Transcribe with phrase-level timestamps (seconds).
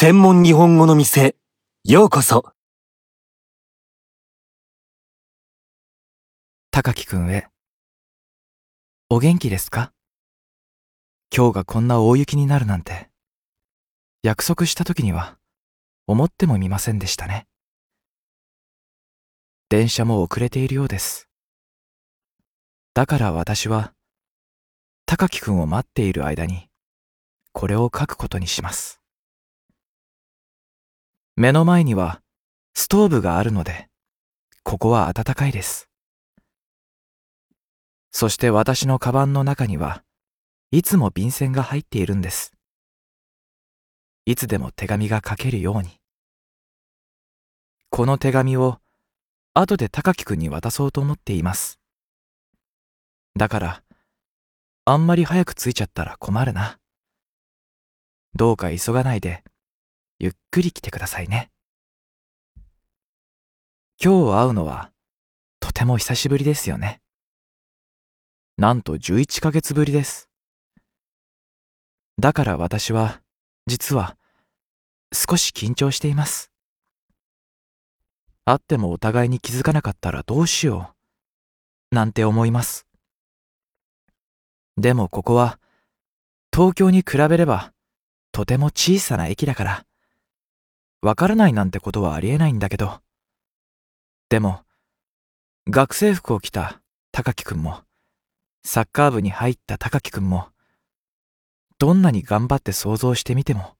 [0.00, 1.34] 専門日本語の店、
[1.82, 2.52] ようこそ。
[6.70, 7.48] 高木くんへ。
[9.10, 9.92] お元気ですか？
[11.36, 13.10] 今日がこんな大雪になるなんて、
[14.22, 15.36] 約束した時には
[16.06, 17.48] 思ってもみませんでしたね。
[19.68, 21.28] 電車も遅れているようです。
[22.94, 23.94] だから私は、
[25.06, 26.68] 高木くんを待っている間に、
[27.50, 28.97] これを書くことにします。
[31.40, 32.20] 目の前には
[32.74, 33.86] ストーブがあるので、
[34.64, 35.88] ここは暖かいです。
[38.10, 40.02] そして私のカバンの中には
[40.72, 42.54] いつも便箋が入っているんです。
[44.26, 46.00] いつでも手紙が書けるように。
[47.88, 48.78] この手紙を
[49.54, 51.78] 後で高木くんに渡そうと思っています。
[53.36, 53.82] だから、
[54.86, 56.80] あんまり早く着いちゃったら困るな。
[58.34, 59.44] どうか急がないで、
[60.20, 61.50] ゆっくり来てくださいね。
[64.02, 64.90] 今日会うのは、
[65.60, 67.00] とても久しぶりですよね。
[68.56, 70.28] なんと11ヶ月ぶりです。
[72.18, 73.20] だから私は、
[73.68, 74.16] 実は、
[75.12, 76.50] 少し緊張しています。
[78.44, 80.94] 会ってもお互いに気づかなかったらどうしよ
[81.92, 82.86] う、なんて思います。
[84.76, 85.60] でもここは、
[86.52, 87.72] 東京に比べれば、
[88.32, 89.87] とても小さな駅だから、
[91.00, 93.00] わからないなんてことはありえないんだけど、
[94.28, 94.62] でも、
[95.68, 96.80] 学生服を着た
[97.12, 97.82] 高木くんも、
[98.64, 100.48] サッカー部に入った高木くんも、
[101.78, 103.76] どんなに頑張って想像してみても、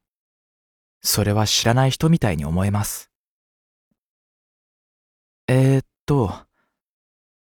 [1.02, 3.10] それは知らない人みたいに思えます。
[5.48, 6.32] えー、っと、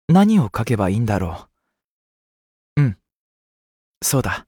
[0.08, 1.48] 何を書けばいいんだろ
[2.76, 2.82] う。
[2.82, 2.98] うん。
[4.02, 4.46] そうだ。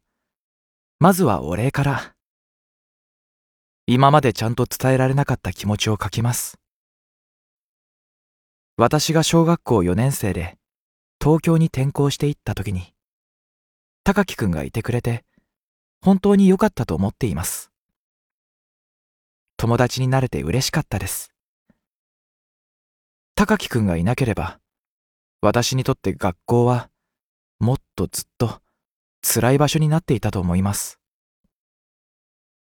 [0.98, 2.14] まずはお礼から。
[3.92, 6.60] 今までちゃんと伝えられなかった気持ちを書きます。
[8.76, 10.58] 私が小学校4年生で
[11.20, 12.94] 東京に転校していった時に、
[14.04, 15.24] 高木くんがいてくれて
[16.00, 17.72] 本当に良かったと思っています。
[19.56, 21.32] 友達になれて嬉しかったです。
[23.34, 24.60] 高木くんがいなければ、
[25.40, 26.90] 私にとって学校は
[27.58, 28.60] もっとずっと
[29.20, 31.00] 辛い場所になっていたと思います。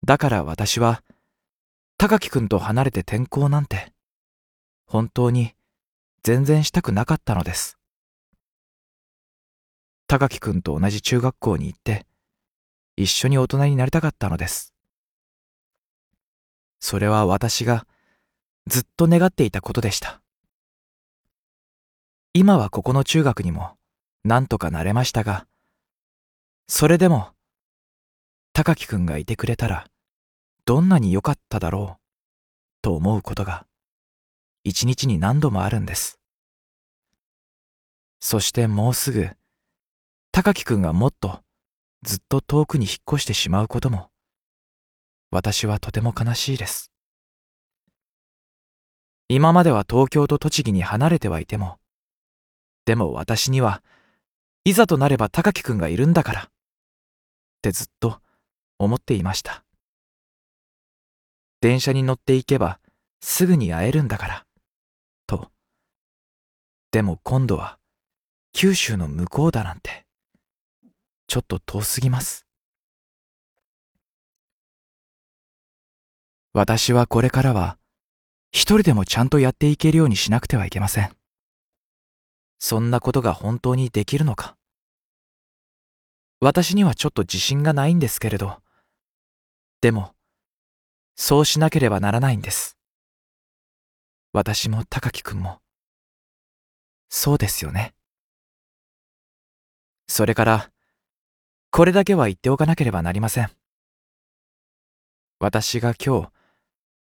[0.03, 1.03] だから私は、
[2.00, 3.93] 高木くんと離れて転校なんて、
[4.87, 5.53] 本当に
[6.22, 7.77] 全然したくなかったのです。
[10.06, 12.06] 高木くんと同じ中学校に行って、
[12.97, 14.72] 一緒に大人になりたかったのです。
[16.78, 17.87] それは私が
[18.66, 20.22] ずっと願っていたことでした。
[22.33, 23.77] 今はここの中学にも
[24.25, 25.47] なんとかなれましたが、
[26.66, 27.33] それでも、
[28.55, 29.90] 高木くんがいてくれたら、
[30.70, 32.00] どんなに良かっただろう、
[32.81, 33.66] と思うことが、
[34.62, 36.20] 一日に何度もあるんです。
[38.20, 39.30] そしてもうすぐ、
[40.30, 41.41] 高木くんがもっと
[42.04, 44.10] ずっと遠くに引っ越してしまうことも、
[45.32, 46.92] 私はとても悲しいです。
[49.26, 51.80] 今までは東京と栃木に離れてはいても、
[52.84, 53.82] でも私には、
[54.62, 56.48] いざとなれば高木くんがいるんだから、っ
[57.60, 58.20] てずっと
[58.78, 59.64] 思っていました。
[61.60, 62.81] 電車に乗っていけば
[63.21, 64.47] すぐに会えるんだから、
[65.26, 65.50] と。
[66.91, 67.78] でも今度は
[68.53, 70.06] 九州の向こうだなんて、
[71.28, 72.47] ちょっと遠すぎます。
[76.53, 77.78] 私はこれからは
[78.50, 81.15] 一人でもちゃんとやっていけるようにしなくてはいけません。
[82.59, 84.56] そんなことが本当にできるのか。
[86.41, 88.60] 私にはちょっと自信がないんですけれど、
[89.81, 90.15] でも、
[91.22, 92.78] そうしなければならないんです。
[94.32, 95.60] 私も高木くんも。
[97.10, 97.92] そうですよね。
[100.09, 100.70] それから、
[101.70, 103.50] これだけは言っておかなければなりません。
[105.41, 106.28] 私が今日、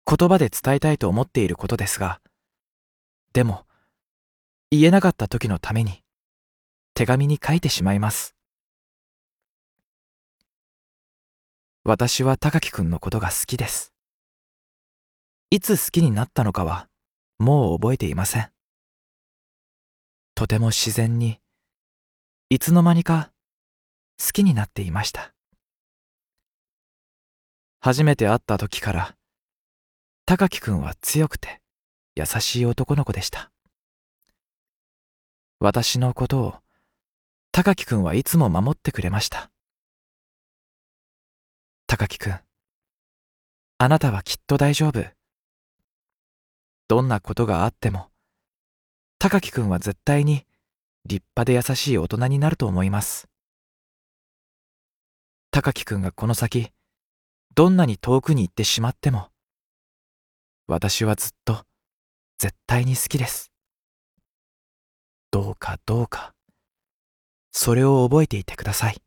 [0.04, 2.20] 言葉で伝えたいと思っていることですが、
[3.32, 3.66] でも、
[4.72, 6.02] 言えなかった時のために、
[6.94, 8.34] 手紙に書いてしまいます。
[11.84, 13.91] 私は高木くんのことが好きです。
[15.52, 16.88] いつ好きになったのかは、
[17.38, 18.50] もう覚えていません。
[20.34, 21.40] とても自然に、
[22.48, 23.32] いつの間にか
[24.18, 25.34] 好きになっていました。
[27.80, 29.14] 初めて会った時から、
[30.24, 31.60] 高木くんは強くて
[32.16, 33.52] 優しい男の子でした。
[35.60, 36.54] 私のことを
[37.50, 39.50] 高木くんはいつも守ってくれました。
[41.86, 42.40] 高木くん、
[43.76, 45.21] あなたはきっと大丈夫。
[46.92, 48.10] どんなことがあっても、
[49.18, 50.44] 高木くんは絶対に
[51.06, 53.30] 立派で優しい大人になると思います。
[55.50, 56.70] 高木くんがこの先、
[57.54, 59.30] どんなに遠くに行ってしまっても、
[60.66, 61.64] 私はずっと
[62.36, 63.50] 絶対に好きです。
[65.30, 66.34] どうかどうか、
[67.52, 69.02] それを覚えていてください。